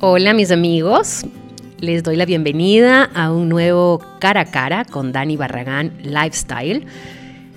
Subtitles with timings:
[0.00, 1.24] Hola mis amigos,
[1.80, 6.84] les doy la bienvenida a un nuevo cara a cara con Dani Barragán Lifestyle.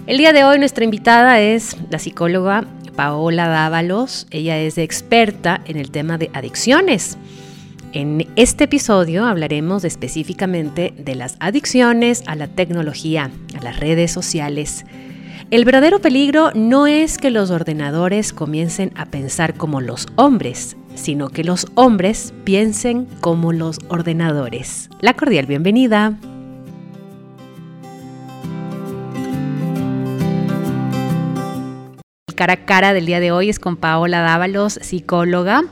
[0.07, 2.63] El día de hoy nuestra invitada es la psicóloga
[2.95, 4.25] Paola Dávalos.
[4.31, 7.17] Ella es experta en el tema de adicciones.
[7.91, 14.85] En este episodio hablaremos específicamente de las adicciones a la tecnología, a las redes sociales.
[15.51, 21.29] El verdadero peligro no es que los ordenadores comiencen a pensar como los hombres, sino
[21.29, 24.89] que los hombres piensen como los ordenadores.
[25.01, 26.17] La cordial bienvenida.
[32.35, 35.65] cara a cara del día de hoy es con Paola Dávalos, psicóloga,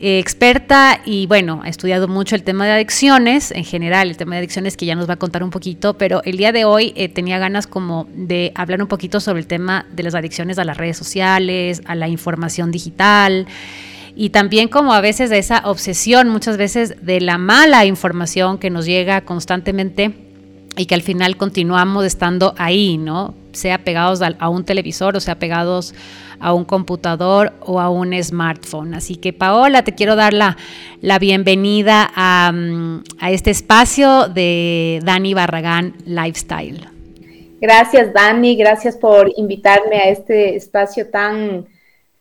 [0.00, 4.34] eh, experta y bueno, ha estudiado mucho el tema de adicciones, en general el tema
[4.34, 6.92] de adicciones que ya nos va a contar un poquito, pero el día de hoy
[6.96, 10.64] eh, tenía ganas como de hablar un poquito sobre el tema de las adicciones a
[10.64, 13.46] las redes sociales, a la información digital
[14.20, 18.68] y también como a veces de esa obsesión, muchas veces de la mala información que
[18.68, 20.10] nos llega constantemente
[20.76, 23.36] y que al final continuamos estando ahí, ¿no?
[23.52, 25.94] Sea pegados a un televisor o sea pegados
[26.40, 28.94] a un computador o a un smartphone.
[28.94, 30.56] Así que Paola, te quiero dar la,
[31.20, 36.88] bienvenida a, mm, a este espacio de Dani Barragán Lifestyle.
[37.60, 41.66] Gracias Dani, gracias por invitarme a este espacio tan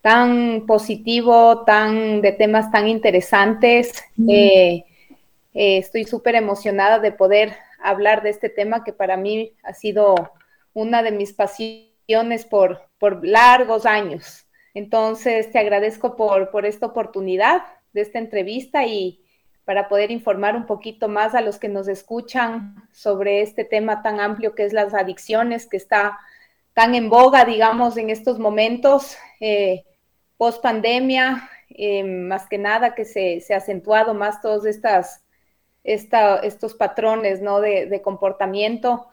[0.07, 4.05] tan positivo, tan de temas tan interesantes.
[4.25, 4.85] Eh,
[5.53, 10.15] eh, estoy súper emocionada de poder hablar de este tema que para mí ha sido
[10.73, 14.45] una de mis pasiones por, por largos años.
[14.73, 19.19] Entonces, te agradezco por, por esta oportunidad de esta entrevista y
[19.65, 24.21] para poder informar un poquito más a los que nos escuchan sobre este tema tan
[24.21, 26.17] amplio que es las adicciones, que está
[26.73, 29.17] tan en boga, digamos, en estos momentos.
[29.41, 29.83] Eh,
[30.37, 35.23] post pandemia, eh, más que nada que se, ha acentuado más todos estas,
[35.83, 37.59] estos patrones ¿no?
[37.59, 39.07] de, comportamiento.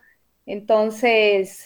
[0.47, 1.64] Entonces,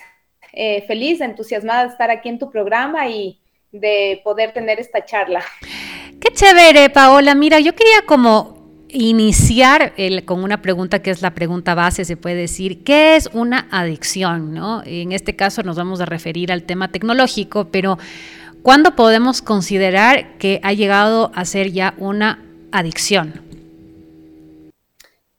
[0.53, 3.41] eh, feliz, entusiasmada de estar aquí en tu programa y
[3.73, 5.43] de poder tener esta charla.
[6.21, 7.35] Qué chévere, Paola.
[7.35, 8.59] Mira, yo quería como
[8.91, 9.93] iniciar
[10.25, 14.55] con una pregunta que es la pregunta base, se puede decir, ¿qué es una adicción?
[14.55, 14.83] ¿no?
[14.85, 17.99] En este caso nos vamos a referir al tema tecnológico, pero
[18.69, 23.33] ¿Cuándo podemos considerar que ha llegado a ser ya una adicción?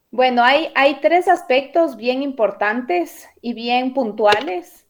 [0.09, 4.88] Bueno, hay, tres aspectos bien importantes y bien puntuales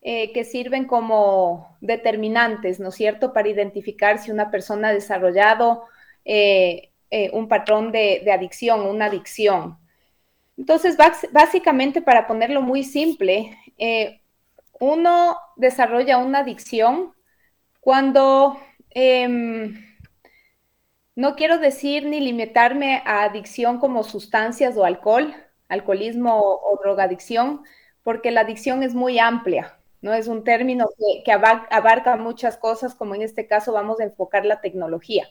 [0.00, 5.84] eh, que sirven como determinantes, ¿no es cierto?, para identificar si una persona ha desarrollado
[6.24, 9.76] eh, eh, un patrón de, de, adicción, una adicción.
[10.56, 10.96] Entonces,
[11.32, 13.58] básicamente, para ponerlo muy simple,
[14.80, 17.12] uno desarrolla una adicción
[17.84, 18.58] cuando
[18.90, 19.74] em,
[21.14, 25.34] no quiero decir ni limitarme a adicción como sustancias o alcohol,
[25.68, 27.62] alcoholismo o, drogadicción,
[28.02, 30.14] porque la adicción es muy amplia, ¿no?
[30.14, 30.88] Es un término
[31.24, 35.28] que, abarca muchas cosas, como en este caso vamos a enfocar la tecnología.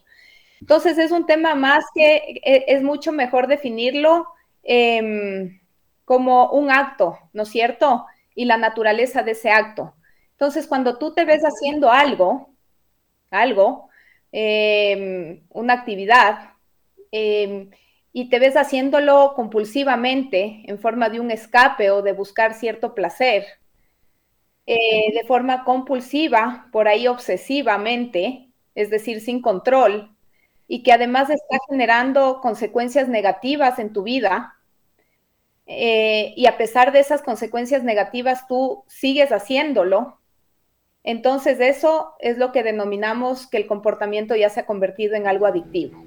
[0.62, 4.28] Entonces es un tema más que e, es mucho mejor definirlo
[4.62, 5.60] em,
[6.06, 8.06] como un acto, ¿no es cierto?
[8.36, 9.96] Y la naturaleza de ese acto.
[10.34, 12.50] Entonces, cuando tú te ves haciendo algo,
[13.32, 13.90] algo,
[14.32, 16.52] em, una actividad,
[17.12, 17.72] em,
[18.14, 23.46] y te ves haciéndolo compulsivamente en forma de un escape o de buscar cierto placer,
[24.66, 30.16] eh, de forma compulsiva, por ahí obsesivamente, es decir, sin control,
[30.68, 34.56] y que además está generando consecuencias negativas en tu vida,
[35.66, 40.20] eh, y a pesar de esas consecuencias negativas, tú sigues haciéndolo,
[41.04, 45.46] entonces eso es lo que denominamos que el comportamiento ya se ha convertido en algo
[45.46, 46.02] adictivo.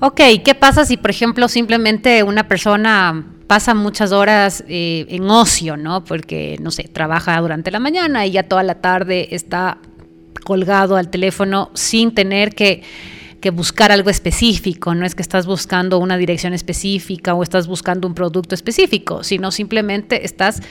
[0.00, 5.76] Ok, ¿qué pasa si, por ejemplo, simplemente una persona pasa muchas horas eh, en ocio,
[5.76, 6.04] ¿no?
[6.04, 9.78] Porque, no sé, trabaja durante la mañana y ya toda la tarde está
[10.44, 12.82] colgado al teléfono sin tener que,
[13.40, 18.08] que buscar algo específico, no es que estás buscando una dirección específica o estás buscando
[18.08, 20.62] un producto específico, sino simplemente estás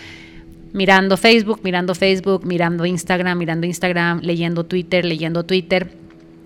[0.74, 6.04] mirando Facebook, mirando Facebook, mirando Instagram, mirando Instagram, leyendo Twitter, leyendo Twitter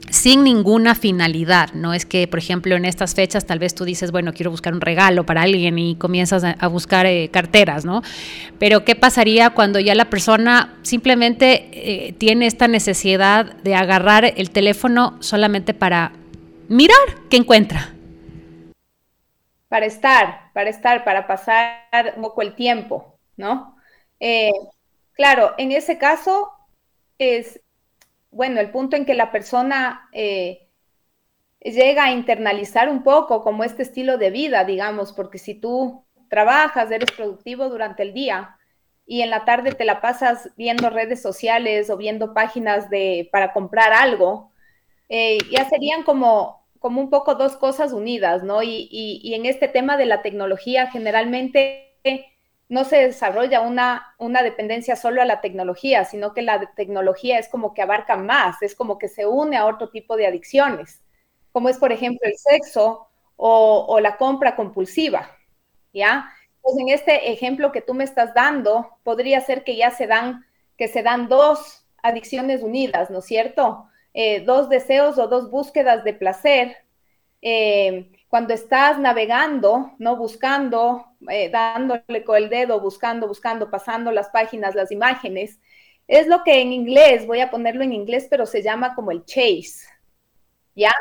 [0.10, 1.74] sin ninguna finalidad.
[1.74, 4.74] No es que, por ejemplo, en estas fechas tal vez tú dices, bueno, quiero buscar
[4.74, 8.02] un regalo para alguien y comienzas a, buscar eh, carteras, ¿no?
[8.60, 11.70] Pero ¿qué pasaría cuando ya la persona simplemente
[12.08, 16.14] eh, tiene esta necesidad de agarrar el teléfono solamente para
[16.70, 16.98] mirar
[17.30, 17.94] qué encuentra?
[19.68, 23.77] Para estar, para estar, para pasar un poco el tiempo, ¿no?
[24.20, 24.52] Eh,
[25.14, 26.52] claro, en ese caso
[27.18, 27.62] es,
[28.32, 30.68] bueno, el punto en que la persona eh,
[31.60, 36.92] llega a internalizar un poco como este estilo de vida, digamos, porque si tú trabajas,
[36.92, 38.58] eres productivo durante el día
[39.06, 43.54] y en la tarde te la pasas viendo redes sociales o viendo páginas de, para
[43.54, 44.52] comprar algo,
[45.08, 48.62] eh, ya serían como, como un poco dos cosas unidas, ¿no?
[48.64, 51.98] Y, y, en este tema de la tecnología, generalmente
[52.70, 57.48] no se desarrolla una, una dependencia solo a la tecnología, sino que la tecnología es
[57.48, 61.02] como que abarca más, es como que se une a otro tipo de adicciones,
[61.52, 65.32] como es, por ejemplo, el sexo o, la compra compulsiva,
[65.94, 66.30] ¿ya?
[66.62, 70.46] Pues en este ejemplo que tú me estás dando, podría ser que ya se dan,
[70.78, 73.88] que se dan dos adicciones unidas, ¿no es cierto?
[74.14, 76.78] Eh, dos deseos o dos búsquedas de placer.
[77.42, 80.18] Eh, cuando estás navegando, ¿no?
[80.18, 85.60] Buscando, eh, dándole con el dedo, buscando, buscando, pasando las páginas, las imágenes,
[86.08, 89.26] es lo que en inglés, voy a ponerlo en inglés, pero se llama como el
[89.26, 89.88] chase,
[90.76, 90.92] ¿ya?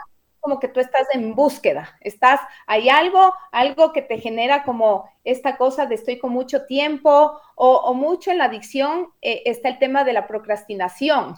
[0.47, 5.57] como que tú estás en búsqueda, estás, hay algo, algo que te genera como esta
[5.57, 10.05] cosa de estoy con mucho tiempo o, mucho en la adicción eh, está el tema
[10.05, 11.37] de la procrastinación.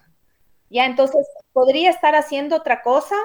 [0.69, 3.17] Ya, entonces podría estar haciendo otra cosa,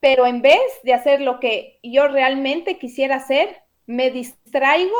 [0.00, 4.96] pero en vez de hacer lo que yo realmente quisiera hacer, me distraigo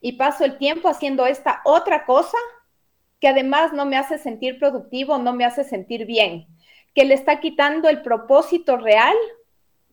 [0.00, 2.38] y paso el tiempo haciendo esta otra cosa
[3.20, 6.46] que además no me hace sentir productivo, no me hace sentir bien
[6.94, 9.16] que le está quitando el propósito real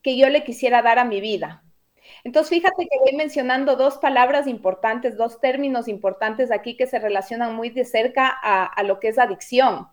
[0.02, 1.64] que yo le quisiera dar a mi vida.
[2.24, 7.54] Entonces, fíjate que voy mencionando dos palabras importantes, dos términos importantes aquí que se relacionan
[7.54, 9.88] muy de cerca a, lo que es adicción.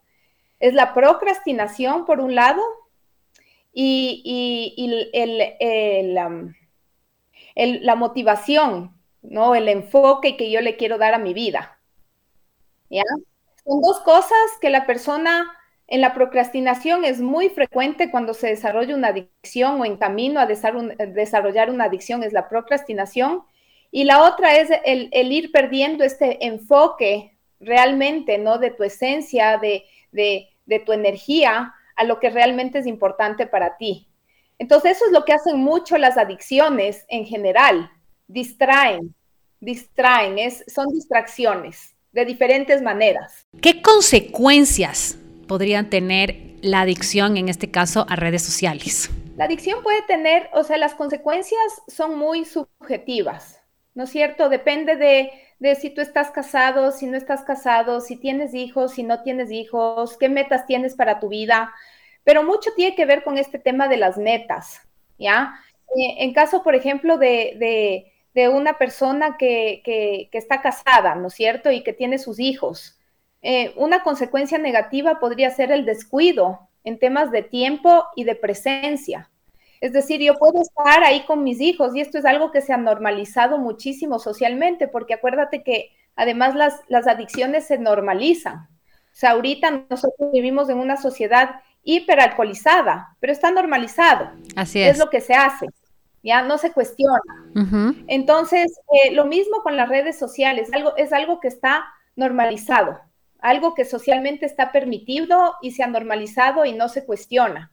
[0.59, 2.61] Es la procrastinación, por un lado,
[3.71, 4.75] y,
[6.17, 6.53] um,
[7.59, 9.53] el, la motivación, ¿no?
[9.53, 11.77] El enfoque que yo le quiero dar a mi vida.
[12.89, 13.03] ¿Ya?
[13.65, 15.51] Son dos cosas que la persona
[15.87, 20.45] en la procrastinación es muy frecuente cuando se desarrolla una adicción o en camino a
[20.45, 23.43] desarrollar una adicción es la procrastinación.
[23.91, 28.57] Y la otra es el, ir perdiendo este enfoque realmente, ¿no?
[28.57, 29.83] De tu esencia, de,
[30.13, 34.08] de tu energía a lo que realmente es importante para ti.
[34.59, 37.89] Entonces, eso es lo que hacen mucho las adicciones en general.
[38.27, 39.15] Distraen,
[39.59, 43.47] distraen, es, son distracciones de diferentes maneras.
[43.61, 45.17] ¿Qué consecuencias
[45.47, 49.09] podrían tener la adicción, en este caso, a redes sociales?
[49.37, 53.61] La adicción puede tener, o sea, las consecuencias son muy subjetivas,
[53.93, 54.49] ¿no es cierto?
[54.49, 59.03] Depende de, de si tú estás casado, si no estás casado, si tienes hijos, si
[59.03, 61.71] no tienes hijos, qué metas tienes para tu vida,
[62.23, 64.81] pero mucho tiene que ver con este tema de las metas,
[65.17, 65.53] ¿ya?
[65.95, 71.27] Eh, en caso, por ejemplo, de, de, una persona que, que, que, está casada, ¿no
[71.27, 71.71] es cierto?
[71.71, 72.97] Y que tiene sus hijos.
[73.41, 79.29] Eh, una consecuencia negativa podría ser el descuido en temas de tiempo y de presencia.
[79.81, 82.73] Es decir, yo puedo estar ahí con mis hijos y esto es algo que se
[82.73, 88.67] ha normalizado muchísimo socialmente, porque acuérdate que además las, las adicciones se normalizan.
[89.11, 94.31] O sea, ahorita nosotros vivimos en una sociedad hiperalcoholizada, pero está normalizado.
[94.55, 94.93] Así es.
[94.93, 95.67] Es lo que se hace,
[96.23, 97.21] ya no se cuestiona.
[98.07, 101.85] Entonces, eh, lo mismo con las redes sociales, algo, es algo que está
[102.15, 102.99] normalizado
[103.41, 107.71] algo que socialmente está permitido y se ha normalizado y no se cuestiona.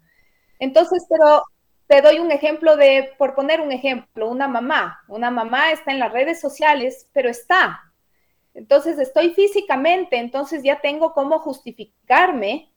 [0.58, 1.42] Entonces, pero
[1.86, 5.00] te doy un ejemplo de, por poner un ejemplo, una mamá.
[5.08, 7.80] Una mamá está en las redes sociales, pero está.
[8.54, 12.72] Entonces, estoy físicamente, entonces ya tengo cómo justificarme,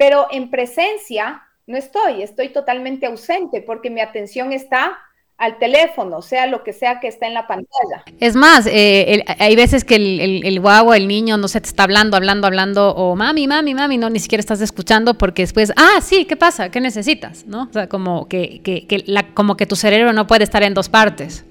[0.00, 4.96] pero en presencia no estoy, estoy totalmente ausente porque mi atención está
[5.36, 8.02] al teléfono, sea lo que sea que está en la pantalla.
[8.18, 11.68] Es más, eh, hay veces que el, el, el guagua, el niño, no se te
[11.68, 15.70] está hablando, hablando, hablando, o mami, mami, mami, no, ni siquiera estás escuchando porque después,
[15.76, 16.70] ah, sí, ¿qué pasa?
[16.70, 17.44] ¿Qué necesitas?
[17.44, 17.64] ¿No?
[17.64, 20.72] O sea, como que, que, que la, como que tu cerebro no puede estar en
[20.72, 21.44] dos partes.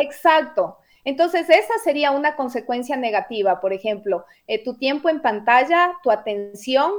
[0.00, 0.78] Exacto.
[1.04, 3.60] Entonces, esa sería una consecuencia negativa.
[3.60, 6.90] Por ejemplo, eh, tu tiempo en pantalla, tu atención,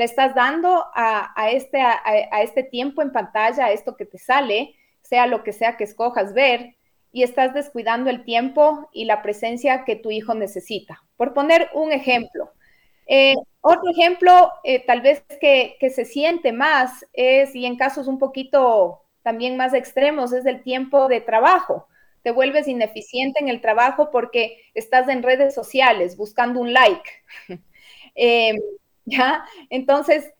[0.00, 4.74] le estás dando a, este, a, este tiempo en pantalla, a esto que te sale,
[5.02, 6.74] sea lo que sea que escojas ver,
[7.12, 11.02] y estás descuidando el tiempo y la presencia que tu hijo necesita.
[11.18, 12.50] Por poner un ejemplo.
[13.06, 18.18] Eh, otro ejemplo, eh, tal vez que, se siente más, es, y en casos un
[18.18, 21.88] poquito también más extremos, es el tiempo de trabajo.
[22.22, 27.10] Te vuelves ineficiente en el trabajo porque estás en redes sociales buscando un like.
[28.16, 28.54] Eh,
[29.04, 29.44] ¿Ya?
[29.68, 30.32] Entonces,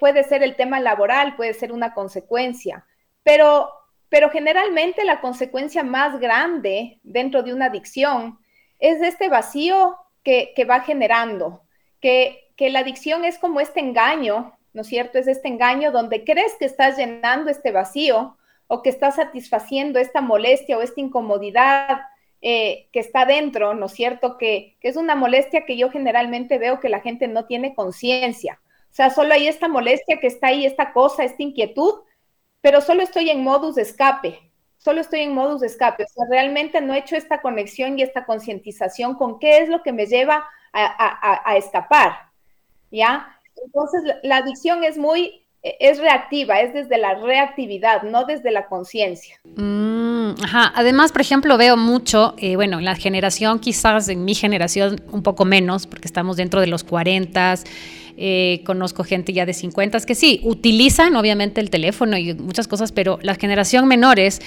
[0.00, 2.86] puede ser el tema laboral, puede ser una consecuencia,
[3.22, 3.70] pero
[4.08, 8.38] pero generalmente la consecuencia más grande dentro de una adicción
[8.78, 11.62] es este vacío que, va generando,
[12.00, 15.18] que, la adicción es como este engaño, ¿no es cierto?
[15.18, 20.20] Es este engaño donde crees que estás llenando este vacío o que estás satisfaciendo esta
[20.20, 22.00] molestia o esta incomodidad
[22.40, 24.38] eh, que está dentro, ¿no es cierto?
[24.38, 28.60] Que, es una molestia que yo generalmente veo que la gente no tiene conciencia.
[28.90, 31.94] O sea, solo hay esta molestia que está ahí, esta cosa, esta inquietud,
[32.60, 34.38] pero solo estoy en modus de escape,
[34.76, 36.04] solo estoy en modus de escape.
[36.04, 39.82] O sea, realmente no he hecho esta conexión y esta concientización con qué es lo
[39.82, 42.30] que me lleva a, escapar,
[42.92, 43.40] ¿ya?
[43.64, 49.40] Entonces, la adicción es muy, es reactiva, es desde la reactividad, no desde la conciencia.
[49.44, 49.97] Mm,
[50.42, 50.72] ajá.
[50.74, 55.22] Además, por ejemplo, veo mucho, eh, bueno, en la generación, quizás en mi generación un
[55.22, 57.54] poco menos, porque estamos dentro de los 40
[58.20, 62.90] eh, conozco gente ya de 50 que sí, utilizan obviamente el teléfono y muchas cosas,
[62.90, 64.40] pero la generación menores,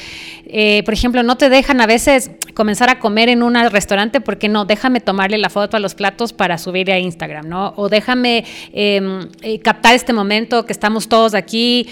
[0.46, 4.50] eh, por ejemplo, no te dejan a veces comenzar a comer en un restaurante porque
[4.50, 7.74] no, déjame tomarle la foto a los platos para subir a Instagram, ¿no?
[7.78, 11.88] O déjame em, eh, captar este momento que estamos todos aquí,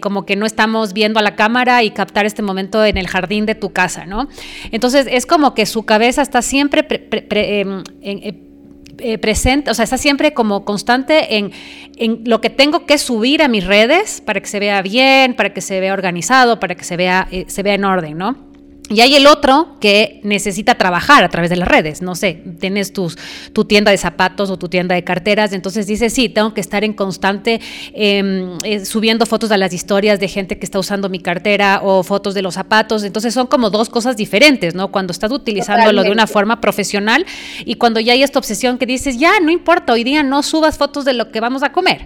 [0.00, 3.44] como que no estamos viendo a la cámara y captar este momento en el jardín
[3.44, 4.28] de tu casa, ¿no?
[4.70, 8.53] Entonces es como que su cabeza está siempre em, en
[8.98, 11.52] eh, presente, o sea, está siempre como constante en,
[11.96, 15.52] en, lo que tengo que subir a mis redes para que se vea bien, para
[15.52, 18.53] que se vea organizado, para que se vea, eh, se vea en orden, ¿no?
[18.90, 22.02] Y hay el otro que necesita trabajar a través de las redes.
[22.02, 23.16] No sé, tienes tus,
[23.54, 26.84] tu tienda de zapatos o tu tienda de carteras, entonces dices, sí, tengo que estar
[26.84, 27.62] en constante
[27.94, 32.02] em, eh, subiendo fotos a las historias de gente que está usando mi cartera o
[32.02, 33.04] fotos de los zapatos.
[33.04, 34.92] Entonces son como dos cosas diferentes, ¿no?
[34.92, 37.24] Cuando estás utilizándolo de una forma profesional
[37.64, 40.76] y cuando ya hay esta obsesión que dices, ya, no importa, hoy día no subas
[40.76, 42.02] fotos de lo que vamos a comer.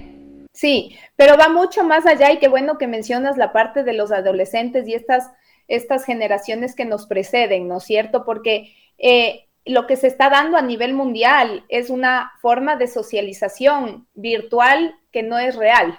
[0.53, 4.13] Sí, pero va mucho más allá y qué bueno que mencionas la parte de los
[4.13, 5.25] adolescentes y estas
[5.69, 8.25] estas generaciones que nos preceden, ¿no es cierto?
[8.25, 14.09] Porque eh, lo que se está dando a nivel mundial es una forma de socialización
[14.15, 15.99] virtual que no es real.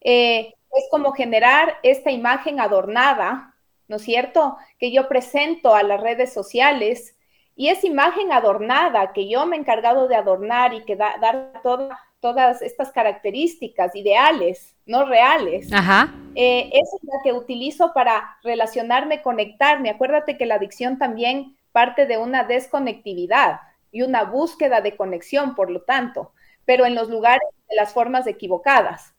[0.00, 3.54] Eh, es como generar esta imagen adornada,
[3.88, 4.56] ¿no es cierto?
[4.78, 7.16] Que yo presento a las redes sociales
[7.56, 11.60] y esa imagen adornada que yo me he encargado de adornar y que da, dar
[11.62, 15.70] toda todas estas características ideales, no reales.
[15.70, 16.14] Ajá.
[16.34, 19.90] Eh, es la que utilizo para relacionarme, conectarme.
[19.90, 23.60] Acuérdate que la adicción también parte de una desconectividad
[23.92, 26.32] y una búsqueda de conexión, por lo tanto,
[26.64, 29.14] pero en los lugares de las formas equivocadas.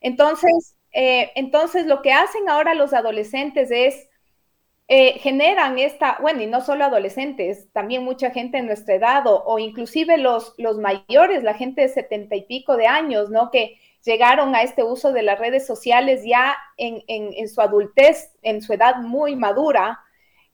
[0.00, 4.08] Entonces, eh, entonces lo que hacen ahora los adolescentes es
[4.88, 9.58] eh, generan esta, bueno, y no solo adolescentes, también mucha gente en nuestra edad o,
[9.58, 13.50] inclusive los, los mayores, la gente de setenta y pico de años, ¿no?
[13.50, 18.62] Que llegaron a este uso de las redes sociales ya en, en, su adultez, en
[18.62, 20.00] su edad muy madura.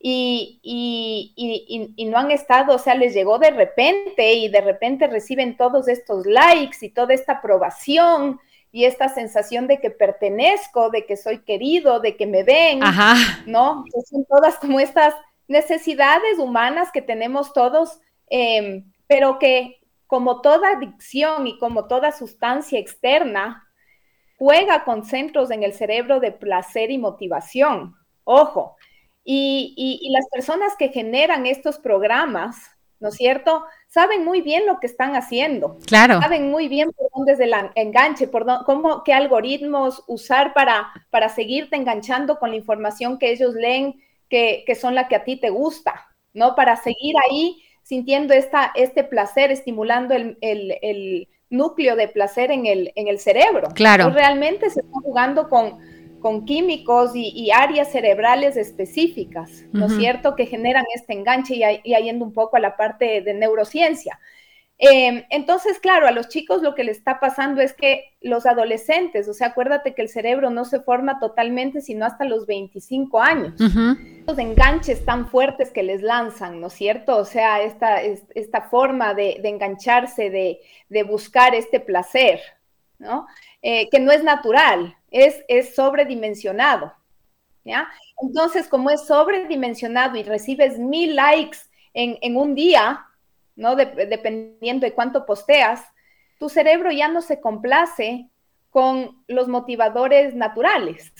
[0.05, 5.07] Y, y, y, no han estado, o sea, les llegó de repente y de repente
[5.07, 8.41] reciben todos estos likes y toda esta aprobación
[8.73, 12.81] y esta sensación de que pertenezco, de que soy querido, de que me ven,
[13.47, 13.85] ¿no?
[14.11, 15.15] son todas como estas
[15.47, 18.01] necesidades humanas que tenemos todos,
[18.31, 23.69] em, pero que como toda adicción y como toda sustancia externa,
[24.39, 27.95] juega con centros en el cerebro de placer y motivación.
[28.25, 28.77] Ojo,
[29.23, 32.71] y, y las personas que generan estos programas,
[33.03, 33.65] ¿no es cierto?
[33.89, 35.77] Saben muy bien lo que están haciendo.
[35.87, 36.21] Claro.
[36.21, 41.29] Saben muy bien por dónde es el enganche, por cómo, qué algoritmos usar para, para
[41.29, 45.51] seguirte enganchando con la información que ellos leen, que, son la que a ti te
[45.51, 46.55] gusta, ¿no?
[46.55, 53.09] Para seguir ahí sintiendo esta, este placer, estimulando el, núcleo de placer en el, en
[53.09, 53.69] el cerebro.
[53.75, 54.09] Claro.
[54.09, 55.81] realmente se está jugando con
[56.23, 62.03] con químicos y, áreas cerebrales específicas, ¿no es cierto?, que generan este enganche y, y,
[62.03, 64.19] yendo un poco a la parte de neurociencia.
[64.85, 69.29] Em, entonces, claro, a los chicos lo que les está pasando es que los adolescentes,
[69.29, 73.55] o sea, acuérdate que el cerebro no se forma totalmente sino hasta los 25 años.
[74.27, 77.17] Los enganches tan fuertes que les lanzan, ¿no es cierto?
[77.17, 82.41] O sea, esta, esta forma de, engancharse, de, de, buscar este placer,
[82.99, 83.29] ¿no?
[83.63, 86.93] Eh, que no es natural, es, es sobredimensionado.
[87.65, 87.89] ¿ya?
[88.21, 91.59] Entonces, como es sobredimensionado y recibes mil likes
[91.95, 93.07] en, un día,
[93.55, 93.77] ¿no?
[93.77, 95.83] dependiendo de cuánto posteas,
[96.39, 98.29] tu cerebro ya no se complace
[98.71, 101.13] con los motivadores naturales,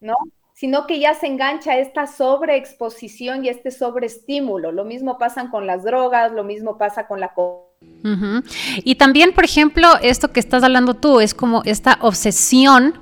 [0.00, 0.16] ¿no?
[0.54, 4.72] Sino que ya se engancha esta sobreexposición y este sobreestímulo.
[4.72, 7.34] Lo mismo pasa con las drogas, lo mismo pasa con la
[8.84, 12.94] y también, por ejemplo, esto que estás hablando tú es como esta obsesión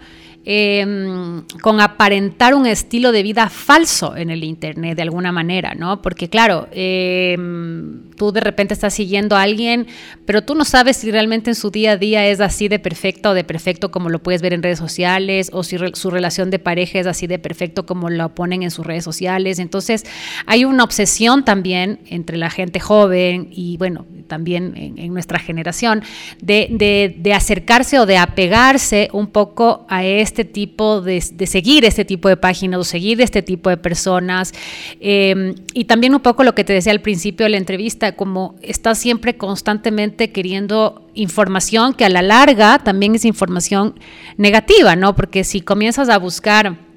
[0.44, 6.00] em, con aparentar un estilo de vida falso en el Internet de alguna manera, ¿no?
[6.00, 9.86] Porque claro, em, tú de repente estás siguiendo a alguien,
[10.24, 13.30] pero tú no sabes si realmente en su día a día es así de perfecto
[13.30, 16.58] o de perfecto como lo puedes ver en redes sociales, o si su relación de
[16.58, 19.58] pareja es así de perfecto como lo ponen en sus redes sociales.
[19.58, 20.04] Entonces,
[20.46, 26.02] hay una obsesión también entre la gente joven y, bueno, también en, nuestra generación,
[26.40, 32.38] de, acercarse o de apegarse un poco a este tipo de, seguir este tipo de
[32.38, 34.54] páginas o seguir este tipo de personas.
[35.00, 38.54] Eh, y también un poco lo que te decía al principio de la entrevista, como
[38.62, 43.98] estás siempre constantemente queriendo información que a la larga también es información
[44.36, 45.16] negativa, ¿no?
[45.16, 46.89] Porque si comienzas a buscar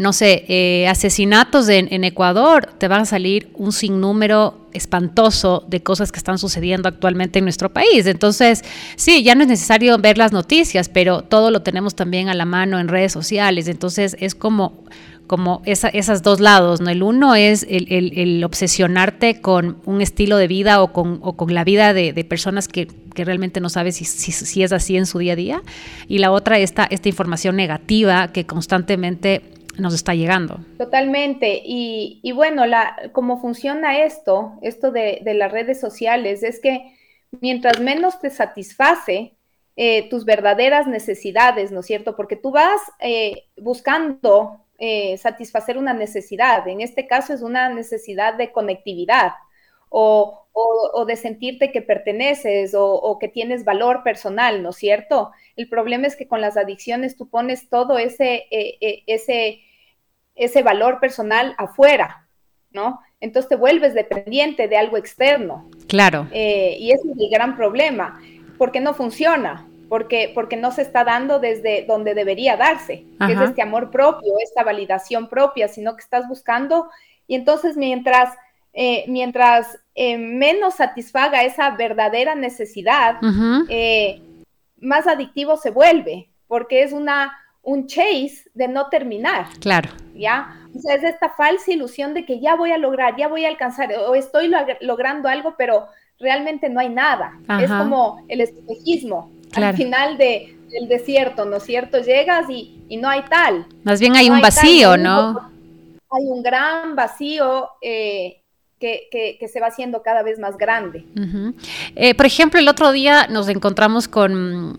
[0.00, 6.10] no sé, eh, asesinatos en, Ecuador, te van a salir un sinnúmero espantoso de cosas
[6.10, 8.06] que están sucediendo actualmente en nuestro país.
[8.06, 8.64] Entonces,
[8.96, 12.46] sí, ya no es necesario ver las noticias, pero todo lo tenemos también a la
[12.46, 13.68] mano en redes sociales.
[13.68, 14.84] Entonces, es como
[15.26, 16.90] como esa, esas dos lados, ¿no?
[16.90, 21.92] El uno es el, obsesionarte con un estilo de vida o con, con la vida
[21.92, 25.62] de, personas que, realmente no sabes si, si, es así en su día a día.
[26.08, 30.60] Y la otra, esta, esta información negativa que constantemente nos está llegando.
[30.78, 31.62] Totalmente.
[31.64, 36.94] Y, bueno, la, cómo funciona esto, esto de, las redes sociales, es que
[37.40, 39.36] mientras menos te satisface
[39.76, 42.16] eh, tus verdaderas necesidades, ¿no es cierto?
[42.16, 46.66] Porque tú vas eh, buscando eh, satisfacer una necesidad.
[46.68, 49.32] En este caso es una necesidad de conectividad.
[49.92, 50.36] O,
[51.06, 55.32] de sentirte que perteneces o, que tienes valor personal, ¿no es cierto?
[55.56, 59.62] El problema es que con las adicciones tú pones todo ese, ese
[60.40, 62.26] ese valor personal afuera,
[62.72, 63.00] ¿no?
[63.20, 65.68] Entonces te vuelves dependiente de algo externo.
[65.86, 66.26] Claro.
[66.32, 68.18] Eh, y ese es el gran problema,
[68.56, 73.40] porque no funciona, porque, porque no se está dando desde donde debería darse, que es
[73.40, 76.88] este amor propio, esta validación propia, sino que estás buscando,
[77.26, 78.34] y entonces mientras,
[78.72, 83.20] eh, mientras eh, menos satisfaga esa verdadera necesidad,
[84.80, 87.36] más adictivo se vuelve, porque es una
[87.70, 89.46] un chase de no terminar.
[89.60, 89.90] Claro.
[90.14, 90.56] ¿Ya?
[90.74, 93.48] O sea, es esta falsa ilusión de que ya voy a lograr, ya voy a
[93.48, 95.86] alcanzar, o estoy logrando algo, pero
[96.18, 97.38] realmente no hay nada.
[97.60, 102.00] Es como el espejismo al final de, del desierto, ¿no es cierto?
[102.00, 103.66] Llegas y, no hay tal.
[103.84, 105.50] Más bien hay un vacío, ¿no?
[106.12, 108.39] Hay un gran vacío eh,
[108.80, 111.04] que, se va haciendo cada vez más grande.
[111.94, 114.76] Eh, por ejemplo, el otro día nos encontramos con,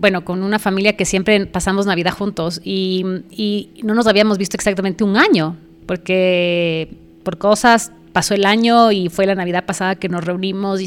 [0.00, 3.04] bueno, con una familia que siempre pasamos Navidad juntos y,
[3.82, 6.88] no nos habíamos visto exactamente un año, porque
[7.22, 10.80] por cosas pasó el año y fue la Navidad pasada que nos reunimos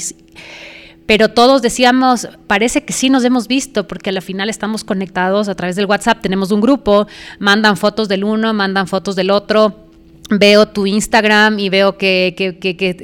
[1.05, 5.55] pero todos decíamos, parece que sí nos hemos visto, porque al final estamos conectados a
[5.55, 7.07] través del WhatsApp, tenemos un grupo,
[7.39, 9.88] mandan fotos del uno, mandan fotos del otro,
[10.29, 12.35] veo tu Instagram y veo que,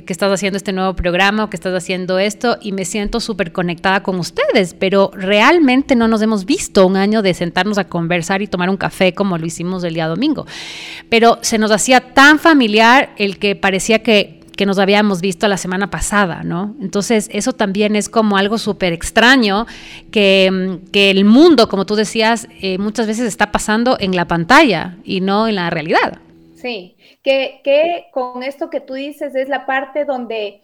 [0.08, 4.04] estás haciendo este nuevo programa o que estás haciendo esto y me siento súper conectada
[4.04, 8.48] con ustedes, pero realmente no nos hemos visto un año de sentarnos a conversar y
[8.48, 10.46] tomar un café como lo hicimos el día domingo.
[11.10, 15.90] Pero se nos hacía tan familiar el que parecía que nos habíamos visto la semana
[15.90, 16.76] pasada, ¿no?
[16.80, 19.66] Entonces, eso también es como algo súper extraño
[20.12, 24.96] que, que, el mundo, como tú decías, eh, muchas veces está pasando en la pantalla
[25.04, 26.20] y no en la realidad.
[26.56, 26.95] Sí,
[27.26, 30.62] que, con esto que tú dices es la parte donde,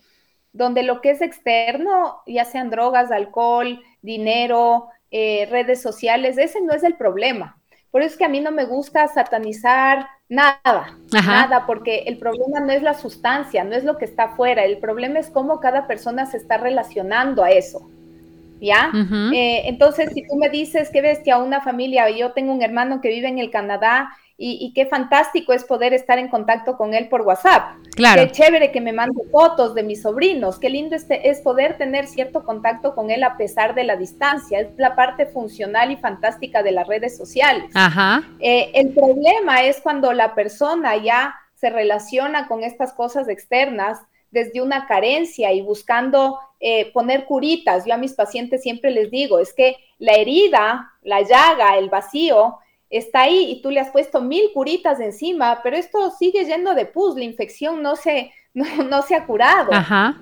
[0.53, 6.73] donde lo que es externo, ya sean drogas, alcohol, dinero, eh, redes sociales, ese no
[6.73, 7.57] es el problema.
[7.89, 12.61] Por eso es que a mí no me gusta satanizar nada, nada, porque el problema
[12.61, 15.87] no es la sustancia, no es lo que está afuera, el problema es cómo cada
[15.87, 17.89] persona se está relacionando a eso.
[18.61, 18.91] ¿Ya?
[19.33, 23.09] Eh, entonces, si tú me dices que bestia una familia, yo tengo un hermano que
[23.09, 24.11] vive en el Canadá
[24.43, 27.75] y, qué fantástico es poder estar en contacto con él por WhatsApp.
[27.95, 28.23] Claro.
[28.23, 30.57] Qué chévere que me mande fotos de mis sobrinos.
[30.57, 34.59] Qué lindo este, es poder tener cierto contacto con él a pesar de la distancia.
[34.59, 37.69] Es la parte funcional y fantástica de las redes sociales.
[37.75, 38.23] Ajá.
[38.39, 43.99] Eh, el problema es cuando la persona ya se relaciona con estas cosas externas
[44.31, 47.85] desde una carencia y buscando eh, poner curitas.
[47.85, 52.57] Yo a mis pacientes siempre les digo, es que la herida, la llaga, el vacío,
[52.91, 56.85] está ahí y tú le has puesto mil curitas encima, pero esto sigue yendo de
[56.85, 59.71] pus, la infección no se, no, se ha curado,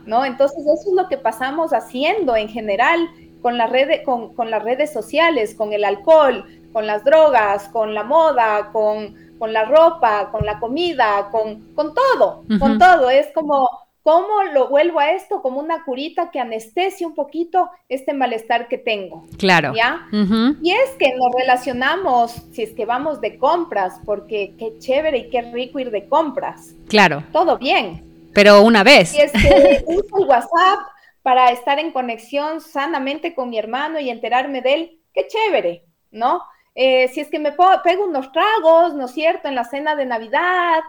[0.05, 0.23] ¿no?
[0.23, 3.09] Entonces eso es lo que pasamos haciendo en general
[3.41, 7.93] con, la red, con, con, las redes sociales, con el alcohol, con las drogas, con
[7.93, 13.09] la moda, con, con la ropa, con la comida, con, con todo, con todo.
[13.09, 18.11] Es como ¿Cómo lo vuelvo a esto como una curita que anestesia un poquito este
[18.11, 19.27] malestar que tengo?
[19.37, 19.71] Claro.
[19.75, 20.07] ¿Ya?
[20.11, 25.29] Y es que nos relacionamos, si es que vamos de compras, porque qué chévere y
[25.29, 26.73] qué rico ir de compras.
[26.87, 27.23] Claro.
[27.31, 28.31] Todo bien.
[28.33, 29.09] Pero una vez.
[29.09, 30.79] Si es que uso el WhatsApp
[31.21, 36.41] para estar en conexión sanamente con mi hermano y enterarme de él, qué chévere, ¿no?
[36.73, 40.07] Eh, si es que me pego unos tragos, ¿no es cierto?, en la cena de
[40.07, 40.79] Navidad,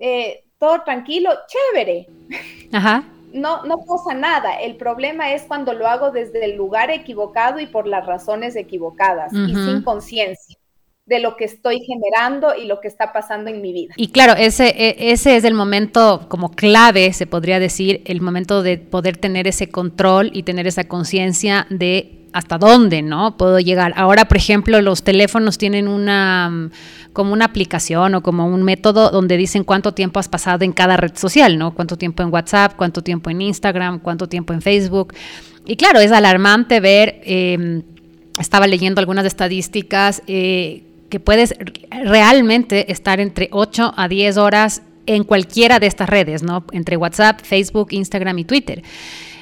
[0.00, 2.06] eh, todo tranquilo, chévere.
[2.72, 3.04] Ajá.
[3.34, 4.54] No, no pasa nada.
[4.54, 9.30] El problema es cuando lo hago desde el lugar equivocado y por las razones equivocadas
[9.32, 10.56] y sin conciencia
[11.04, 13.92] de lo que estoy generando y lo que está pasando en mi vida.
[13.98, 18.62] Y claro, ese, e, ese es el momento como clave, se podría decir, el momento
[18.62, 23.36] de poder tener ese control y tener esa conciencia de hasta dónde, ¿no?
[23.36, 23.94] Puedo llegar.
[23.96, 26.70] Ahora, por ejemplo, los teléfonos tienen una mm,
[27.12, 30.96] como una aplicación o como un método donde dicen cuánto tiempo has pasado en cada
[30.96, 31.74] red social, ¿no?
[31.74, 35.14] Cuánto tiempo en WhatsApp, cuánto tiempo en Instagram, cuánto tiempo en Facebook.
[35.64, 37.82] Y claro, es alarmante ver, em,
[38.40, 41.54] estaba leyendo algunas estadísticas, eh, que puedes
[41.88, 46.64] realmente estar entre 8 a 10 horas en cualquiera de estas redes, ¿no?
[46.72, 48.82] Entre WhatsApp, Facebook, Instagram y Twitter.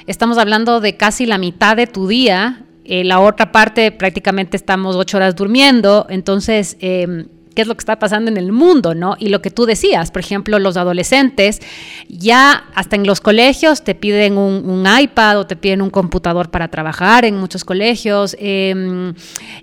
[0.05, 4.95] Estamos hablando de casi la mitad de tu día eh, la otra parte prácticamente estamos
[4.95, 8.93] ocho horas durmiendo, entonces, em, ¿qué es lo que está pasando en el mundo?
[8.93, 9.15] ¿no?
[9.19, 11.61] Y lo que tú decías, por ejemplo, los adolescentes,
[12.09, 16.67] ya hasta en los colegios te piden un, iPad o te piden un computador para
[16.67, 19.13] trabajar en muchos colegios, em,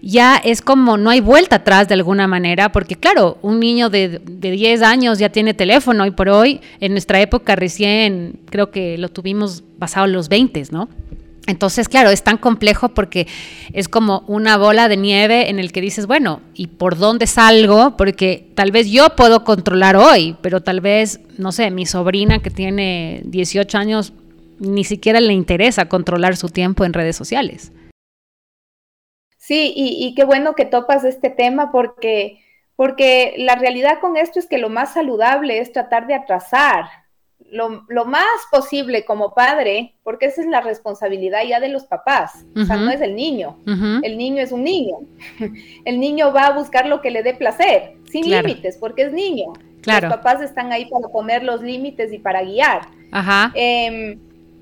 [0.01, 4.21] ya es como no hay vuelta atrás de alguna manera, porque claro, un niño de,
[4.25, 8.97] de 10 años ya tiene teléfono y por hoy, en nuestra época recién, creo que
[8.97, 10.89] lo tuvimos basado en los 20, ¿no?
[11.47, 13.27] Entonces, claro, es tan complejo porque
[13.73, 17.97] es como una bola de nieve en el que dices, bueno, ¿y por dónde salgo?
[17.97, 22.51] Porque tal vez yo puedo controlar hoy, pero tal vez, no sé, mi sobrina que
[22.51, 24.13] tiene 18 años
[24.59, 27.73] ni siquiera le interesa controlar su tiempo en redes sociales.
[29.39, 32.39] Sí, y, qué bueno que topas este tema porque,
[32.77, 36.85] porque la realidad con esto es que lo más saludable es tratar de atrasar
[37.51, 42.65] lo, más posible como padre, porque esa es la responsabilidad ya de los papás, o
[42.65, 44.99] sea, no es el niño, el niño es un niño,
[45.85, 49.53] el niño va a buscar lo que le dé placer, sin límites, porque es niño.
[49.83, 50.09] Claro.
[50.09, 52.83] Los papás están ahí para poner los límites y para guiar.
[53.13, 53.51] Ajá.
[53.55, 54.19] Em,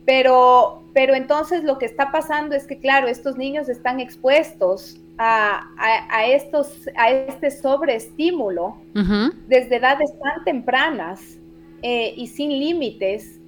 [0.06, 5.66] pero, pero entonces lo que está pasando es que, claro, estos niños están expuestos a,
[5.76, 8.76] a, estos, a este sobreestímulo
[9.48, 11.20] desde edades tan tempranas
[11.82, 13.38] eh, y sin límites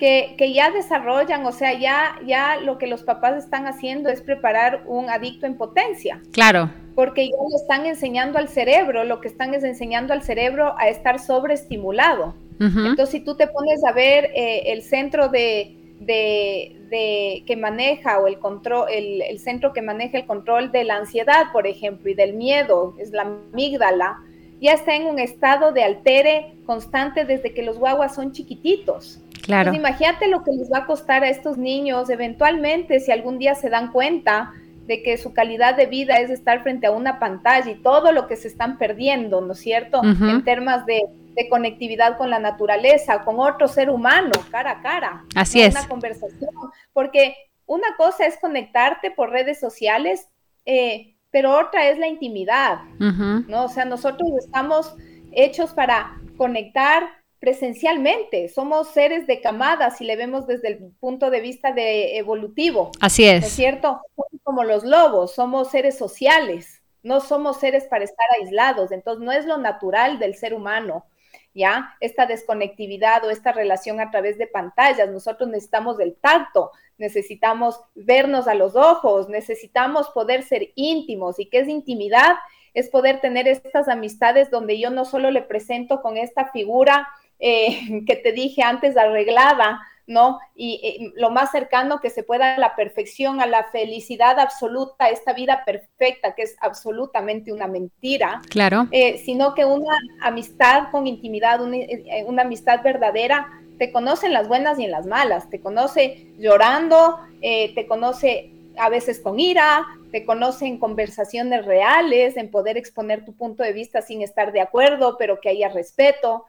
[0.00, 4.82] que, ya desarrollan, o sea, ya, ya lo que los papás están haciendo es preparar
[4.86, 6.22] un adicto en potencia.
[6.32, 6.70] Claro.
[6.94, 10.88] Porque ya le están enseñando al cerebro, lo que están es enseñando al cerebro a
[10.88, 12.34] estar sobreestimulado.
[12.58, 18.26] Entonces, si tú te pones a ver eh, el centro de, de, que maneja o
[18.26, 22.14] el control, el, el, centro que maneja el control de la ansiedad, por ejemplo, y
[22.14, 24.18] del miedo, es la amígdala,
[24.60, 29.20] ya está en un estado de altere constante desde que los guaguas son chiquititos.
[29.42, 29.72] Claro.
[29.72, 33.70] imagínate lo que les va a costar a estos niños eventualmente si algún día se
[33.70, 34.52] dan cuenta
[34.90, 38.26] de que su calidad de vida es estar frente a una pantalla y todo lo
[38.26, 40.02] que se están perdiendo, ¿no es cierto?
[40.02, 41.02] En términos de,
[41.48, 45.24] conectividad con la naturaleza, con otro ser humano, cara a cara.
[45.34, 45.74] Así es.
[45.74, 46.50] Una conversación.
[46.92, 47.34] Porque
[47.66, 50.28] una cosa es conectarte por redes sociales,
[50.66, 53.64] eh, pero otra es la intimidad, ¿no?
[53.64, 54.94] O sea, nosotros estamos
[55.32, 61.40] hechos para conectar presencialmente, somos seres de camadas si le vemos desde el punto de
[61.40, 62.90] vista de evolutivo.
[63.00, 63.40] Así es.
[63.40, 64.00] ¿No es cierto?
[64.42, 69.46] Como los lobos, somos seres sociales, no somos seres para estar aislados, entonces no es
[69.46, 71.06] lo natural del ser humano.
[71.52, 71.96] ¿Ya?
[72.00, 75.10] Esta desconectividad o esta relación a través de pantallas.
[75.10, 81.40] Nosotros necesitamos del tacto, necesitamos vernos a los ojos, necesitamos poder ser íntimos.
[81.40, 82.36] ¿Y qué es intimidad?
[82.72, 87.08] Es poder tener estas amistades donde yo no solo le presento con esta figura
[87.40, 90.40] eh, que te dije antes arreglada, ¿no?
[90.56, 95.32] Y, lo más cercano que se pueda a la perfección, a la felicidad absoluta, esta
[95.32, 98.42] vida perfecta, que es absolutamente una mentira.
[98.50, 98.88] Claro.
[98.90, 104.32] Eh, sino que una amistad con intimidad, una, eh, una amistad verdadera, te conoce en
[104.32, 109.38] las buenas y en las malas, te conoce llorando, eh, te conoce a veces con
[109.38, 114.52] ira, te conoce en conversaciones reales, en poder exponer tu punto de vista sin estar
[114.52, 116.46] de acuerdo, pero que haya respeto.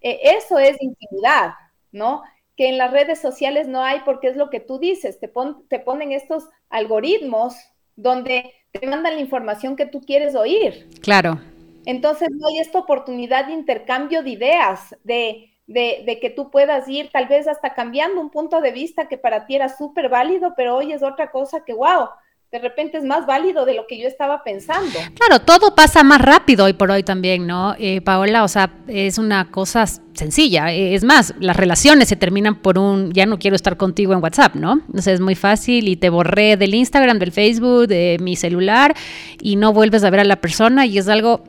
[0.00, 1.54] Eh, eso es intimidad,
[1.92, 2.22] ¿no?
[2.56, 5.30] Que en las redes sociales no hay porque es lo que tú dices, te,
[5.68, 7.54] te ponen estos algoritmos
[7.96, 10.88] donde te mandan la información que tú quieres oír.
[11.00, 11.40] Claro.
[11.86, 17.10] Entonces no hay esta oportunidad de intercambio de ideas, de de, que tú puedas ir
[17.10, 20.76] tal vez hasta cambiando un punto de vista que para ti era súper válido, pero
[20.76, 22.08] hoy es otra cosa que, wow,
[22.54, 24.96] de repente es más válido de lo que yo estaba pensando.
[25.16, 27.74] Claro, todo pasa más rápido hoy por hoy también, ¿no?
[27.80, 30.72] Eh, Paola, o sea, es una cosa sencilla.
[30.72, 34.54] Es más, las relaciones se terminan por un, ya no quiero estar contigo en WhatsApp,
[34.54, 34.82] ¿no?
[34.96, 38.94] O sea, es muy fácil y te borré del Instagram, del Facebook, de mi celular
[39.42, 41.42] y no vuelves a ver a la persona y es algo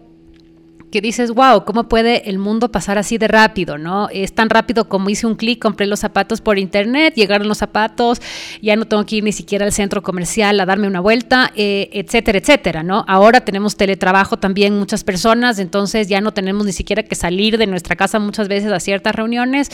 [0.96, 3.78] que dices, wow, ¿cómo puede el mundo pasar así de rápido?
[3.78, 4.08] ¿no?
[4.14, 8.22] Es tan rápido como hice un clic, compré los zapatos por internet, llegaron los zapatos,
[8.62, 11.90] ya no tengo que ir ni siquiera al centro comercial a darme una vuelta, eh,
[11.92, 13.04] etcétera, etcétera, ¿no?
[13.10, 17.68] Ahora tenemos teletrabajo también muchas personas, entonces ya no tenemos ni siquiera que salir de
[17.68, 19.72] nuestra casa muchas veces a ciertas reuniones,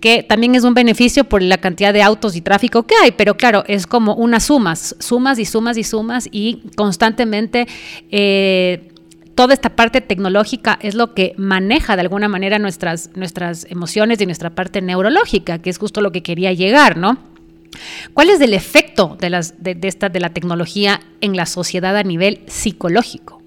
[0.00, 3.36] que también es un beneficio por la cantidad de autos y tráfico que hay, pero
[3.36, 7.66] claro, es como unas sumas, sumas y sumas y sumas y constantemente...
[8.12, 8.86] Eh,
[9.34, 14.26] toda esta parte tecnológica es lo que maneja de alguna manera nuestras, nuestras emociones y
[14.26, 17.18] nuestra parte neurológica, que es justo lo que quería llegar, ¿no?
[18.14, 22.02] ¿Cuál es el efecto de, las, de, esta, de la tecnología en la sociedad a
[22.02, 23.40] nivel psicológico?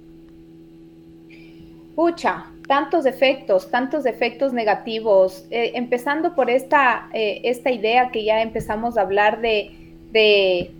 [1.96, 8.42] Pucha, tantos efectos, tantos efectos negativos, eh, empezando por esta, eh, esta idea que ya
[8.42, 9.72] empezamos a hablar de,
[10.12, 10.72] de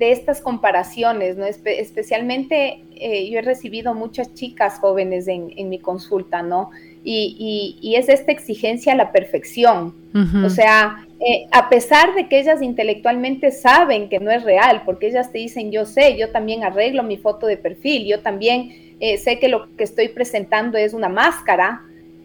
[0.00, 1.44] de estas comparaciones, ¿no?
[1.44, 6.70] especialmente eh, yo he recibido muchas chicas jóvenes en, mi consulta, ¿no?
[7.04, 9.94] Y, es esta exigencia a la perfección.
[10.42, 15.08] O sea, eh, a pesar de que ellas intelectualmente saben que no es real, porque
[15.08, 19.18] ellas te dicen, yo sé, yo también arreglo mi foto de perfil, yo también eh,
[19.18, 21.82] sé que lo que estoy presentando es una máscara,